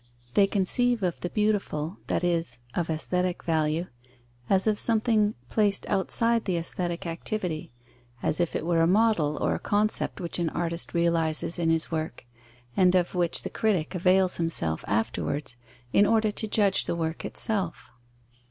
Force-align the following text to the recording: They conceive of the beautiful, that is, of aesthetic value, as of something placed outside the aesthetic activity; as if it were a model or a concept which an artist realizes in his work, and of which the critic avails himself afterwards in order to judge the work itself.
They 0.33 0.47
conceive 0.47 1.03
of 1.03 1.21
the 1.21 1.29
beautiful, 1.29 1.99
that 2.07 2.23
is, 2.23 2.57
of 2.73 2.89
aesthetic 2.89 3.43
value, 3.43 3.85
as 4.49 4.65
of 4.65 4.79
something 4.79 5.35
placed 5.51 5.87
outside 5.87 6.45
the 6.45 6.57
aesthetic 6.57 7.05
activity; 7.05 7.71
as 8.23 8.39
if 8.39 8.55
it 8.55 8.65
were 8.65 8.81
a 8.81 8.87
model 8.87 9.37
or 9.39 9.53
a 9.53 9.59
concept 9.59 10.19
which 10.19 10.39
an 10.39 10.49
artist 10.49 10.95
realizes 10.95 11.59
in 11.59 11.69
his 11.69 11.91
work, 11.91 12.25
and 12.75 12.95
of 12.95 13.13
which 13.13 13.43
the 13.43 13.51
critic 13.51 13.93
avails 13.93 14.37
himself 14.37 14.83
afterwards 14.87 15.55
in 15.93 16.07
order 16.07 16.31
to 16.31 16.47
judge 16.47 16.85
the 16.85 16.95
work 16.95 17.23
itself. 17.23 17.91